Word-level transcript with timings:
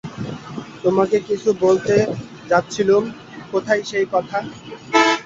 তোমাকে 0.83 1.17
কিছু 1.27 1.49
বলতে 1.61 1.95
যাচ্ছিলুম– 2.49 3.13
কোথায় 3.51 3.81
সেই 3.89 4.05
কথা। 4.13 4.37